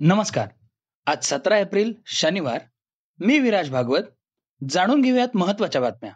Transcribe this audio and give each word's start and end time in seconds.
नमस्कार. 0.00 0.48
आज 1.06 1.24
सतरा 1.24 1.58
एप्रिल 1.58 1.92
शनिवार. 2.06 2.58
मी 3.20 3.38
विराज 3.38 3.70
भागवत. 3.70 4.02
जाणून 4.68 5.00
घेऊयात 5.02 5.28
महत्त्वाच्या 5.34 5.80
बातम्या. 5.80 6.12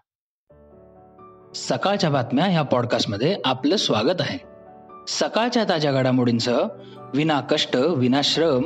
सकाळच्या 1.54 2.10
बातम्या 2.10 2.45
ह्या 2.45 2.62
पॉडकास्टमध्ये 2.62 3.37
आपलं 3.45 3.76
स्वागत 3.76 4.21
आहे. 4.21 4.38
सकाळच्या 5.08 5.64
ताज्या 5.64 5.92
घडामोडींसह 5.92 6.68
विना 7.14 7.40
कष्ट 7.40 7.76
विना 7.76 8.21
श्रम 8.24 8.62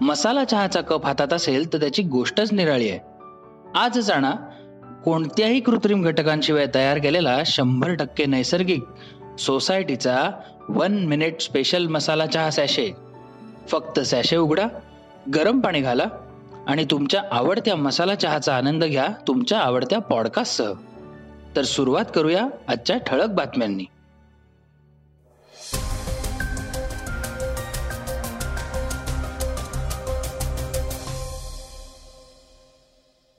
मसाला 0.00 0.44
चहाचा 0.44 0.80
कप 0.80 1.06
हातात 1.06 1.32
असेल 1.32 1.72
तर 1.72 1.80
त्याची 1.80 2.02
गोष्टच 2.02 2.52
निराळी 2.52 2.90
आहे. 2.90 2.98
आज 3.78 3.98
जाणा 3.98 4.32
कोणत्याही 5.04 5.60
कृत्रिम 5.60 6.02
घटकांशिवाय 6.02 6.66
तयार 6.74 6.98
केलेला 6.98 7.42
शंभर 7.46 7.94
टक्के 7.94 8.26
नैसर्गिक 8.26 8.84
सोसायटीचा 9.40 10.30
वन 10.68 10.98
मिनिट 10.98 11.40
स्पेशल 11.40 11.86
मसाला 11.86 12.26
चहा 12.26 12.50
सॅशे 12.50 13.09
फक्त 13.70 14.00
सॅशे 14.00 14.36
उघडा 14.36 14.66
गरम 15.34 15.60
पाणी 15.60 15.80
घाला 15.80 16.04
आणि 16.66 16.84
तुमच्या 16.84 17.22
आवडत्या 17.30 17.76
मसाला 17.76 18.14
चहाचा 18.14 18.56
आनंद 18.56 18.84
घ्या 18.84 19.06
तुमच्या 19.28 19.58
आवडत्या 19.58 19.98
पॉडकास्टसह 19.98 20.72
तर 21.56 21.62
सुरुवात 21.62 22.04
करूया 22.14 22.46
आजच्या 22.68 22.98
ठळक 22.98 23.28
बातम्यांनी. 23.28 23.84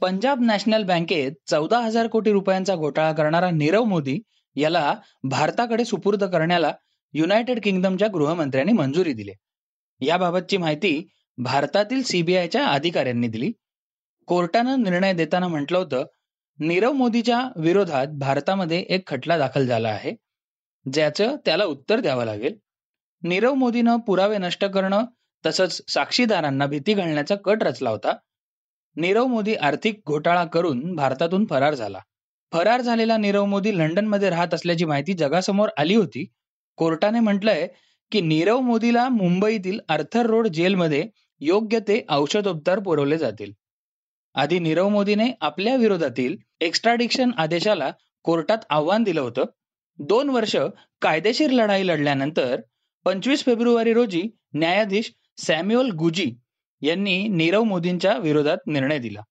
पंजाब 0.01 0.41
नॅशनल 0.41 0.83
बँकेत 0.83 1.31
चौदा 1.47 1.79
हजार 1.79 2.07
कोटी 2.07 2.31
रुपयांचा 2.31 2.75
घोटाळा 2.75 3.11
करणारा 3.11 3.49
नीरव 3.51 3.83
मोदी 3.83 4.19
याला 4.55 4.95
भारताकडे 5.23 5.85
सुपूर्द 5.85 6.23
करण्याला 6.23 6.71
युनायटेड 7.13 7.59
किंगडमच्या 7.63 8.07
गृहमंत्र्यांनी 8.13 8.73
मंजुरी 8.73 9.13
दिली. 9.13 9.31
याबाबतची 10.01 10.57
माहिती 10.57 11.09
भारतातील 11.37 12.01
सीबीआयच्या 12.03 12.65
अधिकाऱ्यांनी 12.67 13.27
दिली. 13.27 13.51
कोर्टानं 14.27 14.83
निर्णय 14.83 15.13
देताना 15.13 15.47
म्हटलं 15.47 15.77
होतं 15.77 16.03
नीरव 16.59 16.91
मोदीच्या 16.91 17.39
विरोधात 17.55 18.07
भारतामध्ये 18.19 18.79
एक 18.89 19.07
खटला 19.07 19.37
दाखल 19.37 19.65
झाला 19.65 19.89
आहे 19.89 20.11
ज्याचं 20.85 21.35
त्याला 21.45 21.65
उत्तर 21.65 21.99
द्यावं 21.99 22.25
लागेल. 22.25 22.55
नीरव 23.23 23.53
मोदीनं 23.53 23.97
पुरावे 23.97 24.37
नष्ट 24.37 24.65
करणं 24.65 25.05
तसंच 25.45 25.81
साक्षीदारांना 25.87 26.65
भीती 26.65 26.93
घालण्याचा 26.93 27.35
कट 27.35 27.63
रचला 27.63 27.89
होता. 27.89 28.13
नीरव 28.95 29.25
मोदी 29.25 29.55
आर्थिक 29.55 30.01
घोटाळा 30.07 30.43
करून 30.45 30.95
भारतातून 30.95 31.45
फरार 31.45 31.75
झाला. 31.75 31.99
फरार 32.51 32.81
झालेला 32.81 33.17
नीरव 33.17 33.45
मोदी 33.45 33.77
लंडनमध्ये 33.77 34.29
राहत 34.29 34.53
असल्याची 34.53 34.85
माहिती 34.85 35.13
जगासमोर 35.13 35.69
आली 35.77 35.95
होती. 35.95 36.25
कोर्टाने 36.77 37.19
म्हटलंय 37.19 37.67
की 38.11 38.21
नीरव 38.21 38.59
मोदीला 38.59 39.09
मुंबईतील 39.09 39.79
आर्थर 39.89 40.25
रोड 40.25 40.47
जेलमध्ये 40.47 41.07
योग्य 41.39 41.79
ते 41.79 42.05
औषधोपचार 42.09 42.79
पुरवले 42.79 43.17
जातील. 43.17 43.51
आधी 44.33 44.59
नीरव 44.59 44.89
मोदीने 44.89 45.31
आपल्या 45.41 45.75
विरोधातील 45.75 46.35
एक्स्ट्राडिक्शन 46.61 47.31
आदेशाला 47.37 47.91
कोर्टात 48.23 48.57
आव्हान 48.69 49.03
दिलं 49.03 49.21
होतं. 49.21 49.43
दोन 49.99 50.29
वर्ष 50.29 50.55
कायदेशीर 51.01 51.51
लढाई 51.51 51.87
लढल्यानंतर 51.87 52.61
पंचवीस 53.05 53.43
फेब्रुवारी 53.45 53.93
रोजी 53.93 54.21
न्यायाधीश 54.53 55.11
सॅम्युअल 55.37 55.89
गुजी 55.91 56.31
यांनी 56.81 57.27
नीरव 57.27 57.63
मोदींच्या 57.63 58.17
विरोधात 58.17 58.57
निर्णय 58.67 58.97
दिला. 58.97 59.21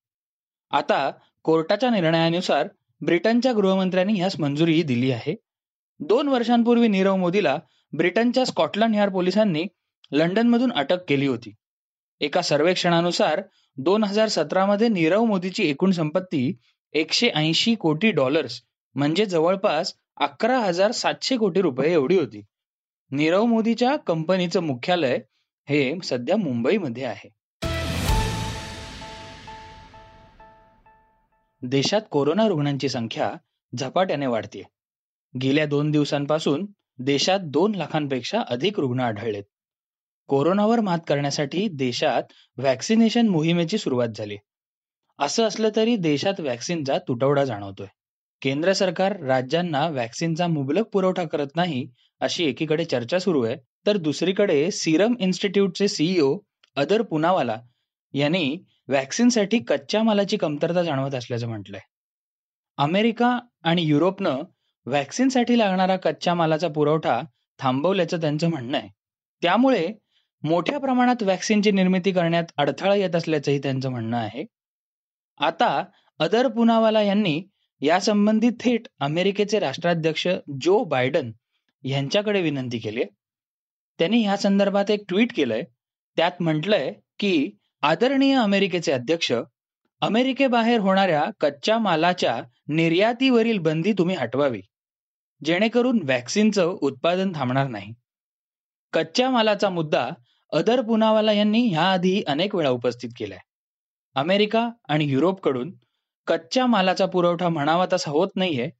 आता 0.71 1.11
कोर्टाच्या 1.43 1.91
निर्णयानुसार 1.91 2.69
ब्रिटनच्या 3.01 3.53
गृहमंत्र्यांनी 3.53 4.13
ह्यास 4.13 4.41
मंजुरीही 4.41 4.83
दिली 4.83 5.11
आहे. 5.11 5.35
दोन 6.01 6.29
वर्षांपूर्वी 6.29 6.89
नीरव 6.89 7.17
मोदीला 7.17 7.59
ब्रिटनच्या 7.93 8.45
स्कॉटलंड 8.45 8.95
यार्ड 8.95 9.13
पोलिसांनी 9.13 9.65
लंडनमधून 10.13 10.73
अटक 10.73 11.05
केली 11.09 11.27
होती. 11.27 11.55
एका 12.21 12.43
सर्वेक्षणानुसार 12.43 13.43
दोन 13.77 14.05
हजार 14.05 14.29
सतरामध्ये 14.29 14.89
नीरव 14.89 15.25
मोदीची 15.25 15.69
एकूण 15.71 15.91
संपत्ती 15.91 16.53
एकशे 16.93 17.29
ऐंशी 17.29 17.75
कोटी 17.75 18.11
डॉलर्स 18.11 18.61
म्हणजे 18.95 19.27
जवळपास 19.27 19.95
अकरा 20.17 20.59
हजार 20.59 20.93
सातशे 20.93 21.37
कोटी 21.37 21.61
रुपये 21.61 21.93
एवढी 21.93 22.19
होती. 22.19 22.43
नीरव 23.11 23.45
मोदीच्या 23.45 23.97
कंपनीचं 23.97 24.63
मुख्यालय 24.63 25.19
हे 25.69 25.99
सध्या 26.05 26.37
मुंबईमध्ये 26.37 27.05
आहे. 27.05 27.29
देशात 31.63 32.01
कोरोना 32.11 32.49
रुग्णांची 32.49 32.89
संख्या 32.89 33.33
झपाट्याने 33.73 34.27
वाढते 34.27 34.63
गेल्या 35.43 35.67
दोन 35.67 35.91
दिवसांपासून 35.91 36.67
देशात 37.05 37.39
दोन 37.43 37.75
लाखांपेक्षा 37.75 38.41
अधिक 38.41 38.81
रुग्ण 38.81 39.01
आढळलेत. 39.01 39.43
कोरोनावर 40.29 40.81
मात 40.81 40.99
करण्यासाठी 41.09 41.69
देशात 41.69 42.23
व्हॅक्सिनेशन 42.57 43.29
मोहिमेची 43.29 43.79
सुरुवात 43.79 44.09
झाली. 44.09 44.37
असं 45.19 45.45
असलं 45.45 45.69
तरी 45.77 45.97
देशात 45.97 46.41
व्हॅक्सिनचा 46.41 46.99
तुटवडा 46.99 47.45
जाणवतोय. 47.45 47.87
केंद्र 48.43 48.73
सरकार 48.73 49.21
राज्यांना 49.21 49.89
व्हॅक्सिनचा 49.89 50.47
मुबलक 50.47 50.87
पुरवठा 50.87 51.25
करत 51.25 51.57
नाही 51.57 51.91
अशी 52.21 52.45
एकीकडे 52.45 52.85
चर्चा 52.85 53.19
सुरू 53.19 53.43
आहे 53.43 53.57
तर 53.87 53.97
दुसरीकडे 53.97 54.71
सिरम 54.71 55.15
इन्स्टिट्यूटचे 55.21 55.89
सीईओ 55.89 56.39
अदर 56.77 57.03
पुनावाला 57.03 57.61
यांनी 58.13 58.59
व्हॅक्सिनसाठी 58.89 59.59
कच्च्या 59.59 60.03
मालाची 60.03 60.37
कमतरता 60.37 60.83
जाणवत 60.83 61.15
असल्याचं 61.15 61.49
म्हटलंय. 61.49 61.81
अमेरिका 62.77 63.39
आणि 63.63 63.83
युरोपनं 63.83 64.43
व्हॅक्सिनसाठी 64.87 65.59
लागणारा 65.59 65.97
कच्च्या 65.97 66.35
मालाचा 66.35 66.69
पुरवठा 66.69 67.21
थांबवल्याचं 67.59 68.21
त्यांचं 68.21 68.49
म्हणणं 68.51 68.79
आहे. 68.79 68.89
त्यामुळे 69.43 69.87
मोठ्या 70.43 70.79
प्रमाणात 70.79 71.23
व्हॅक्सिनची 71.23 71.71
निर्मिती 71.71 72.13
करण्यात 72.13 72.45
अडथळा 72.57 72.95
येत 72.95 73.17
असल्याचंही 73.17 73.59
त्यांचं 73.59 73.91
म्हणणं 73.91 74.17
आहे. 74.17 74.45
आता 75.41 75.85
अदर 76.19 76.49
पुनावाला 76.49 77.03
यांनी 77.03 77.43
यासंबंधी 77.81 78.51
थेट 78.61 78.87
अमेरिकेचे 79.01 79.59
राष्ट्राध्यक्ष 79.59 80.27
जो 80.63 80.85
बायडन 80.85 81.31
यांच्याकडे 81.85 82.41
विनंती 82.43 82.79
केली 82.79 83.05
त्यांनी 83.99 84.23
ह्या 84.23 84.37
संदर्भात 84.37 84.91
एक 84.91 85.03
ट्विट 85.09 85.33
केलंय. 85.37 85.63
त्यात 86.17 86.43
म्हटलंय 86.43 86.93
की 87.19 87.51
आदरणीय 87.83 88.35
अमेरिकेचे 88.35 88.93
अध्यक्ष 88.93 89.33
अमेरिकेबाहेर 90.03 90.81
होणाऱ्या 90.81 91.25
कच्च्या 91.41 91.79
मालाच्या 91.79 92.43
निर्यातीवरील 92.69 93.59
बंदी 93.59 93.93
तुम्ही 93.93 94.17
हटवावी. 94.17 94.61
जेणेकरून 95.45 96.03
व्हॅक्सिनचं 96.03 96.77
उत्पादन 96.81 97.33
थांबणार 97.35 97.67
नाही. 97.69 97.93
कच्च्या 98.93 99.31
मालाचा 99.31 99.71
मुद्दा 99.71 100.11
अदर 100.53 100.81
पुनावाला 100.81 101.33
यांनी 101.33 101.67
ह्याआधी 101.67 102.23
अनेक 102.27 102.55
वेळा 102.55 102.71
उपस्थित 102.71 103.11
केलाय. 103.17 103.39
अमेरिका 104.15 104.71
आणि 104.89 105.05
युरोपकडून 105.05 105.73
कच्च्या 106.27 106.67
मालाचा 106.67 107.07
पुरवठा 107.07 107.49
म्हणावा 107.49 107.87
तसा 107.93 108.11
होत 108.11 108.29
नाहीये. 108.35 108.71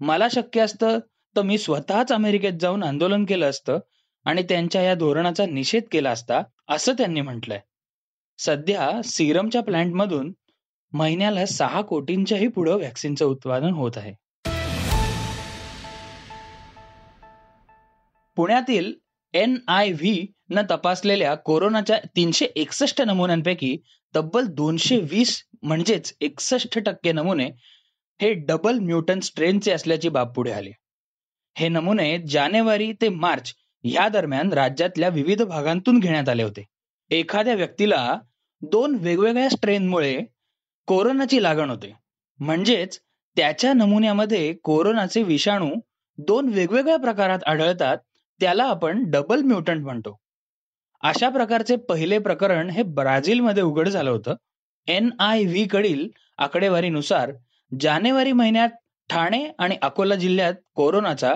मला 0.00 0.26
शक्य 0.32 0.60
असतं 0.60 0.98
तर 1.36 1.42
मी 1.42 1.58
स्वतःच 1.58 2.12
अमेरिकेत 2.12 2.52
जाऊन 2.60 2.82
आंदोलन 2.82 3.24
केलं 3.24 3.50
असतं 3.50 3.78
आणि 4.24 4.42
त्यांच्या 4.42 4.82
या 4.82 4.94
धोरणाचा 4.94 5.46
निषेध 5.46 5.82
केला 5.92 6.10
असता 6.10 6.42
असं 6.68 6.92
त्यांनी 6.92 7.20
म्हटलंय. 7.20 7.60
सध्या 8.38 9.02
सिरमच्या 9.04 9.62
प्लॅन्टमधून 9.62 10.32
महिन्याला 10.92 11.46
सहा 11.46 11.80
कोटींच्याही 11.80 12.48
पुढं 12.48 12.76
व्हॅक्सिनचं 12.76 13.24
उत्पादन 13.24 13.70
होत 13.70 13.90
आहे. 13.96 14.14
पुण्यातील 18.36 18.92
एन 19.34 19.56
आय 19.68 19.92
व्ही 19.92 20.26
न 20.50 20.60
तपासलेल्या 20.70 21.34
कोरोनाच्या 21.34 21.98
तीनशे 22.16 22.46
एकसष्ट 22.56 23.02
नमुन्यांपैकी 23.02 23.76
तब्बल 24.14 24.46
दोनशे 24.46 24.98
वीस 25.10 25.42
म्हणजेच 25.62 26.12
एकसष्ट 26.20 26.78
टक्के 26.78 27.12
नमुने 27.12 27.46
हे 28.20 28.32
डबल 28.48 28.78
म्युटन 28.78 29.20
स्ट्रेनचे 29.20 29.72
असल्याची 29.72 30.08
बाब 30.08 30.32
पुढे 30.32 30.52
आली. 30.52 30.70
हे 31.56 31.68
नमुने 31.68 32.16
जानेवारी 32.28 32.92
ते 32.92 33.08
मार्च 33.08 33.52
या 33.84 34.08
दरम्यान 34.08 34.52
राज्यातल्या 34.52 35.08
विविध 35.08 35.42
भागांतून 35.42 35.98
घेण्यात 35.98 36.28
आले 36.28 36.42
होते. 36.42 36.64
एखाद्या 37.10 37.54
व्यक्तीला 37.54 38.18
दोन 38.62 38.94
वेगवेगळ्या 38.94 39.48
स्ट्रेनमुळे 39.48 40.16
कोरोनाची 40.88 41.42
लागण 41.42 41.70
होते. 41.70 41.92
म्हणजेच 42.40 42.98
त्याच्या 43.36 43.72
नमुन्यामध्ये 43.72 44.52
कोरोनाचे 44.62 45.22
विषाणू 45.22 45.70
दोन 46.18 46.48
वेगवेगळ्या 46.48 46.96
प्रकारात 46.96 47.38
आढळतात 47.46 47.98
त्याला 48.40 48.64
आपण 48.64 49.10
डबल 49.10 49.42
म्युटंट 49.42 49.84
म्हणतो. 49.84 50.16
अशा 51.02 51.28
प्रकारचे 51.28 51.76
पहिले 51.76 52.18
प्रकरण 52.18 52.70
हे 52.70 52.82
ब्राझीलमध्ये 52.82 53.62
उघड 53.62 53.88
झालं 53.88 54.10
होतं. 54.10 54.34
एन 54.88 55.10
आय 55.18 55.44
व्ही 55.44 55.66
कडील 55.68 56.08
आकडेवारीनुसार 56.38 57.32
जानेवारी 57.80 58.32
महिन्यात 58.32 58.68
ठाणे 59.10 59.46
आणि 59.58 59.76
अकोला 59.82 60.14
जिल्ह्यात 60.14 60.54
कोरोनाचा 60.74 61.34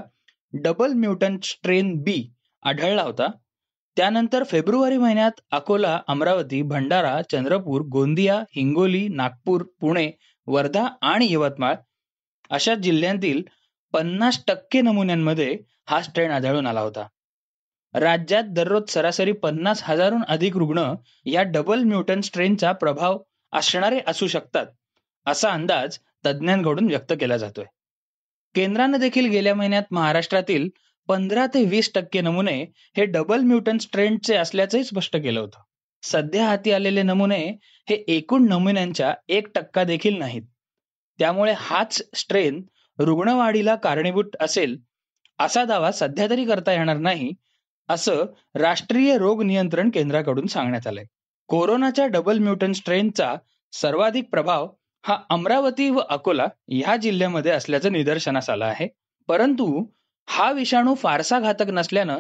डबल 0.52 0.93
म्युटंट 0.93 1.44
स्ट्रेन 1.44 1.94
बी 2.02 2.32
आढळला 2.62 3.03
होता. 3.03 3.26
त्यानंतर 3.96 4.44
फेब्रुवारी 4.44 4.96
महिन्यात 4.96 5.41
अकोला 5.50 6.00
अमरावती 6.08 6.62
भंडारा 6.62 7.20
चंद्रपूर 7.23 7.82
गोंदिया 7.82 8.43
हिंगोली 8.56 9.08
नागपूर 9.08 9.62
पुणे 9.81 10.11
वर्धा 10.46 10.87
आणि 11.03 11.26
यवतमाळ 11.31 11.75
अशा 12.50 12.75
जिल्ह्यांतील 12.75 13.43
पन्नास 13.92 14.44
टक्के 14.46 14.81
नमुन्यांमध्ये 14.81 15.56
हा 15.88 16.02
स्ट्रेन 16.02 16.31
आढळून 16.31 16.66
आला 16.66 16.81
होता. 16.81 17.06
राज्यात 17.94 18.44
दररोज 18.44 18.90
सरासरी 18.90 19.32
पन्नास 19.32 19.82
हजारहून 19.82 20.22
अधिक 20.28 20.56
रुग्ण 20.56 20.94
या 21.26 21.42
डबल 21.42 21.82
म्युटन 21.82 22.20
स्ट्रेनचा 22.20 22.72
प्रभाव 22.72 23.19
असणारे 23.52 24.00
असू 24.06 24.26
शकतात 24.26 24.66
असा 25.26 25.50
अंदाज 25.50 25.98
तज्ज्ञांकडून 26.26 26.87
व्यक्त 26.87 27.12
केला 27.20 27.37
जातोय. 27.37 27.64
केंद्रानं 28.54 28.98
देखील 28.98 29.26
गेल्या 29.26 29.54
महिन्यात 29.54 29.82
महाराष्ट्रातील 29.90 30.69
पंधरा 31.08 31.46
ते 31.46 31.64
वीस 31.64 31.90
टक्के 31.94 32.20
नमुने 32.20 32.64
हे 32.96 33.04
डबल 33.04 33.40
म्युटन 33.40 33.78
स्ट्रेनचे 33.78 34.36
असल्याचंही 34.36 34.84
स्पष्ट 34.84 35.16
केलं 35.16 35.40
होतं. 35.40 35.60
सध्या 36.02 36.46
हाती 36.46 36.72
आलेले 36.72 37.02
नमुने 37.02 37.58
हे 37.88 37.94
एकूण 38.08 38.48
नमुन्यांच्या 38.48 39.14
एक 39.28 39.48
टक्का 39.54 39.84
देखील 39.84 40.19
नाहीत. 40.19 40.43
त्यामुळे 41.19 41.54
हाच 41.56 42.02
स्ट्रेन 42.14 42.62
रुग्णवाढीला 43.00 43.75
कारणीभूत 43.75 44.37
असेल 44.41 44.76
असा 45.38 45.64
दावा 45.64 45.91
सध्या 45.93 46.29
तरी 46.31 46.44
करता 46.44 46.73
येणार 46.73 46.97
नाही 46.97 47.32
असं 47.88 48.25
राष्ट्रीय 48.55 49.17
रोग 49.19 49.43
नियंत्रण 49.43 49.91
केंद्राकडून 49.91 50.47
सांगण्यात 50.47 50.87
आलंय. 50.87 51.05
कोरोनाच्या 51.49 52.06
डबल 52.06 52.38
म्युटन 52.38 52.73
स्ट्रेनचा 52.73 53.35
सर्वाधिक 53.73 54.29
प्रभाव 54.31 54.69
हा 55.05 55.19
अमरावती 55.31 55.91
व 55.91 55.99
अकोला 55.99 56.47
ह्या 56.69 56.97
जिल्ह्यामध्ये 56.97 57.52
असल्याचं 57.52 57.93
निदर्शनास 57.93 58.50
आलं 58.50 58.64
आहे. 58.64 58.88
परंतु 59.29 59.85
हा 60.29 60.53
विषाणू 60.53 60.94
फारसा 60.94 61.41
घातक 61.41 61.69
नसल्यानं 61.69 62.19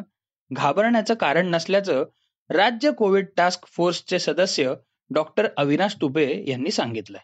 घाबरण्याचं 0.52 1.14
कारण 1.14 1.46
नसल्याचं 1.46 2.04
राज्य 2.50 2.90
कोविड 2.90 3.26
टास्क 3.36 3.66
फोर्सचे 3.66 4.18
सदस्य 4.18 4.74
डॉक्टर 5.10 5.48
अविनाश 5.56 5.96
तुपे 6.00 6.44
यांनी 6.48 6.70
सांगितलंय. 6.70 7.20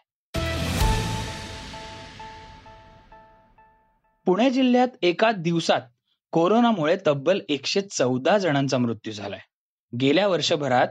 पुणे 4.27 4.49
जिल्ह्यात 4.49 4.87
एका 5.01 5.31
दिवसात 5.31 5.81
कोरोनामुळे 6.31 6.97
तब्बल 7.07 7.39
एकशे 7.49 7.81
चौदा 7.81 8.37
जणांचा 8.37 8.77
मृत्यू 8.77 9.13
झालाय. 9.13 9.39
गेल्या 10.01 10.27
वर्षभरात 10.27 10.87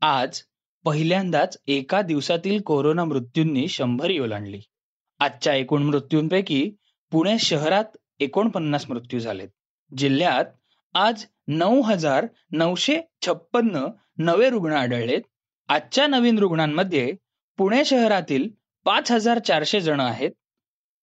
आज 0.00 0.42
पहिल्यांदाच 0.84 1.56
एका 1.66 2.02
दिवसातील 2.02 2.60
कोरोना 2.60 3.04
मृत्यूंनी 3.04 3.68
शंभर 3.68 4.10
ओलांडली 4.10 4.60
आजच्या 5.18 5.54
एकूण 5.54 5.82
मृत्यूंपैकी 5.82 6.70
पुणे 7.10 7.38
शहरात 7.38 7.84
एकोणपन्नास 8.20 8.90
मृत्यू 8.90 9.20
झालेत. 9.20 9.48
जिल्ह्यात 9.98 10.44
आज 10.94 11.24
नऊ 11.48 11.82
हजार 11.82 12.26
नऊशे 12.50 13.00
छप्पन्न 13.26 13.86
नवे 14.18 14.50
रुग्ण 14.50 14.72
आढळलेत. 14.72 15.22
आजच्या 15.68 16.06
नवीन 16.06 16.38
रुग्णांमध्ये 16.38 17.12
पुणे 17.56 17.84
शहरातील 17.84 18.48
पाच 18.84 19.12
हजार 19.12 19.38
चारशे 19.38 19.80
जण 19.80 20.00
आहेत. 20.00 20.30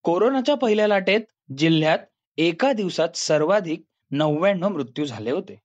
कोरोनाच्या 0.03 0.56
पहिल्या 0.56 0.88
लाटेत 0.88 1.21
जिल्ह्यात 1.57 1.98
एका 2.38 2.74
दिवसात 2.74 3.10
सर्वाधिक 3.16 3.84
नव्याण्णव 4.12 4.69
मृत्यू 4.69 5.06
झाले 5.06 5.31
होते. 5.31 5.60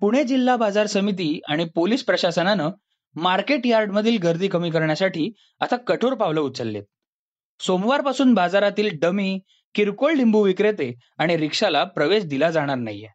पुणे 0.00 0.24
जिल्हा 0.24 0.56
बाजार 0.56 0.86
समिती 0.86 1.40
आणि 1.48 1.64
पोलीस 1.64 2.04
प्रशासनानं 2.04 2.70
मार्केट 3.14 3.66
यार्ड 3.66 3.90
मधील 3.90 4.18
गर्दी 4.22 4.48
कमी 4.48 4.70
करण्यासाठी 4.70 5.32
आता 5.60 5.76
कठोर 5.76 6.14
पावलं 6.14 6.40
उचललेत. 6.40 6.82
सोमवारपासून 7.60 8.34
बाजारातील 8.34 8.88
डमी 9.02 9.40
किरकोळ 9.74 10.12
लिंबू 10.12 10.42
विक्रेते 10.42 10.98
आणि 11.18 11.36
रिक्षाला 11.36 11.84
प्रवेश 11.84 12.24
दिला 12.24 12.50
जाणार 12.50 12.76
नाहीये. 12.76 13.08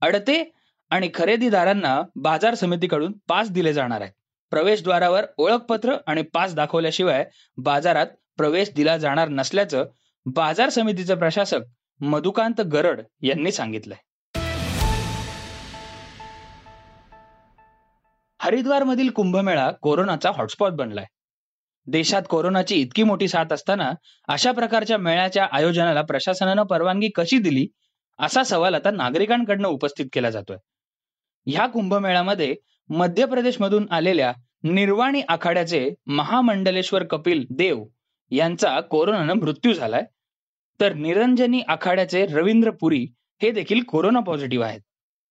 अडते 0.00 0.52
आणि 0.90 1.10
खरेदीदारांना 1.14 2.02
बाजार 2.16 2.54
समितीकडून 2.54 3.12
पास 3.28 3.50
दिले 3.50 3.72
जाणार 3.72 4.00
आहेत. 4.00 4.12
प्रवेशद्वारावर 4.50 5.24
ओळखपत्र 5.36 5.96
आणि 6.06 6.22
पास 6.22 6.54
दाखवल्याशिवाय 6.54 7.24
बाजारात 7.56 8.06
प्रवेश 8.36 8.70
दिला 8.70 8.96
जाणार 8.96 9.28
नसल्याचं 9.28 9.84
बाजार 10.26 10.68
समितीचे 10.68 11.14
प्रशासक 11.14 11.60
मधुकांत 12.00 12.60
गरड 12.60 13.00
यांनी 13.22 13.52
सांगितलंय. 13.52 13.96
हरिद्वारमधील 18.42 19.10
कुंभमेळा 19.10 19.70
कोरोनाचा 19.70 20.30
हॉटस्पॉट 20.30 20.72
बनलाय. 20.72 21.04
देशात 21.86 22.22
कोरोनाची 22.30 22.74
इतकी 22.74 23.02
मोठी 23.02 23.28
साथ 23.28 23.52
असताना 23.52 23.92
अशा 24.28 24.52
प्रकारच्या 24.52 24.98
मेळ्याच्या 24.98 25.48
आयोजनाला 25.52 26.02
प्रशासनानं 26.02 26.62
परवानगी 26.62 27.08
कशी 27.08 27.38
दिली 27.38 27.66
असा 28.18 28.42
सवाल 28.42 28.74
आता 28.74 28.90
नागरिकांकडनं 28.90 29.68
उपस्थित 29.68 30.06
केला 30.12 30.30
जातोय. 30.30 30.56
ह्या 31.46 31.66
कुंभमेळ्यामध्ये 31.66 32.54
मध्य 32.88 33.26
प्रदेशमधून 33.26 33.86
आलेल्या 33.90 34.32
निर्वाणी 34.62 35.22
आखाड्याचे 35.28 35.94
महामंडलेश्वर 36.06 37.04
कपिल 37.04 37.46
देव 37.50 37.84
यांचा 38.30 38.80
कोरोनानं 38.80 39.34
मृत्यू 39.34 39.72
झालाय. 39.72 40.02
तर 40.80 40.92
निरंजनी 40.92 41.60
आखाड्याचे 41.60 42.26
रवींद्र 42.26 42.70
पुरी 42.70 43.06
हे 43.42 43.50
देखील 43.50 43.82
कोरोना 43.82 44.20
पॉझिटिव्ह 44.20 44.66
आहेत. 44.66 44.80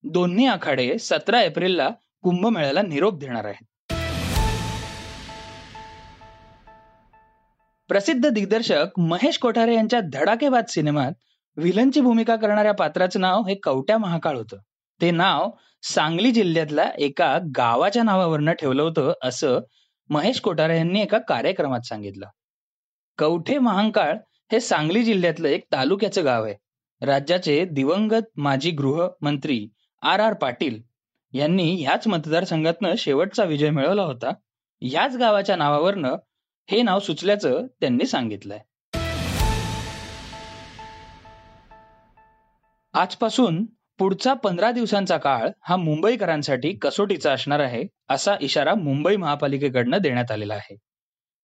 दोन्ही 0.03 0.45
आखाडे 0.45 0.97
सतरा 0.97 1.41
एप्रिलला 1.41 1.89
कुंभमेळ्याला 2.21 2.81
निरोप 2.81 3.19
देणार 3.19 3.45
आहेत. 3.45 3.65
प्रसिद्ध 7.88 8.29
दिग्दर्शक 8.29 8.85
महेश 8.97 9.38
कोठारे 9.38 9.75
यांच्या 9.75 10.00
धडाकेबाज 10.13 10.73
सिनेमात 10.73 11.11
विलनची 11.57 12.01
भूमिका 12.01 12.35
करणाऱ्या 12.35 12.73
पात्राचं 12.73 13.21
नाव 13.21 13.41
हे 13.41 13.55
कवट्या 13.55 13.97
महाकाळ 13.97 14.38
होतं. 14.38 14.57
ते 15.01 15.11
नाव 15.11 15.49
सांगली 15.83 16.31
जिल्ह्यातल्या 16.31 16.91
एका 16.97 17.37
गावाच्या 17.57 18.03
नावावरनं 18.03 18.51
ठेवलं 18.51 18.83
होतं 18.83 19.13
असं 19.23 19.59
महेश 20.09 20.39
कोठारे 20.39 20.77
यांनी 20.77 21.01
एका 21.01 21.17
कार्यक्रमात 21.17 21.85
सांगितलं. 21.85 22.25
कवठे 23.17 23.57
महांकाळ 23.57 24.17
हे 24.51 24.59
सांगली 24.59 25.03
जिल्ह्यातलं 25.03 25.47
एक 25.47 25.63
तालुक्याचं 25.71 26.25
गाव 26.25 26.45
आहे. 26.45 26.55
राज्याचे 27.01 27.65
दिवंगत 27.65 28.29
माजी 28.37 28.71
गृहमंत्री 28.71 29.67
आर 30.01 30.19
आर 30.19 30.33
पाटील 30.33 30.81
यांनी 31.33 31.75
ह्याच 31.75 32.07
मतदारसंघातनं 32.07 32.93
शेवटचा 32.97 33.43
विजय 33.43 33.69
मिळवला 33.69 34.03
होता. 34.03 34.31
ह्याच 34.81 35.15
गावाच्या 35.17 35.55
नावावरनं 35.55 36.15
हे 36.71 36.81
नाव 36.81 36.99
सुचल्याचं 36.99 37.67
त्यांनी 37.79 38.05
सांगितलंय. 38.05 38.59
आजपासून 42.93 43.65
पुढचा 43.97 44.33
पंधरा 44.33 44.71
दिवसांचा 44.71 45.17
काळ 45.17 45.49
हा 45.61 45.75
मुंबईकरांसाठी 45.75 46.73
कसोटीचा 46.73 47.33
असणार 47.33 47.59
आहे 47.59 47.83
असा 48.09 48.35
इशारा 48.41 48.75
मुंबई 48.75 49.15
महापालिकेकडनं 49.15 49.97
देण्यात 49.97 50.31
आलेला 50.31 50.53
आहे. 50.53 50.77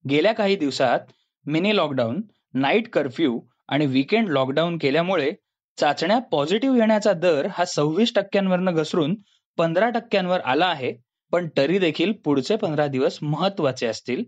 गेल्या 0.09 0.33
काही 0.33 0.55
दिवसात 0.55 0.99
मिनी 1.45 1.75
लॉकडाऊन 1.77 2.21
नाईट 2.53 2.89
कर्फ्यू 2.89 3.41
आणि 3.67 3.85
विकेंड 3.85 4.29
लॉकडाऊन 4.29 4.77
केल्यामुळे 4.77 5.31
चाचण्या 5.77 6.19
पॉझिटिव्ह 6.19 6.77
येण्याचा 6.77 7.13
दर 7.13 7.47
हा 7.51 7.65
सव्वीस 7.65 8.13
टक्क्यांवरनं 8.15 8.73
घसरून 8.73 9.15
पंधरा 9.57 9.89
टक्क्यांवर 9.89 10.39
आला 10.39 10.65
आहे 10.65 10.93
पण 11.31 11.49
तरी 11.57 11.79
देखील 11.79 12.11
पुढचे 12.11 12.55
पंधरा 12.55 12.87
दिवस 12.87 13.19
महत्त्वाचे 13.21 13.87
असतील 13.87 14.23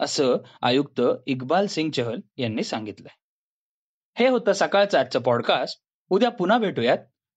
असं 0.00 0.36
आयुक्त 0.62 1.00
इक्बाल 1.26 1.66
सिंग 1.66 1.90
चहल 1.90 2.20
यांनी 2.36 2.62
सांगितलंय. 2.62 3.16
हे 4.18 4.28
होतं 4.28 4.52
सकाळचं 4.52 4.98
आजचं 4.98 5.20
पॉडकास्ट. 5.20 5.80
उद्या 6.10 6.30
पुन्हा 6.30 6.58
भेटूयात. 6.58 6.98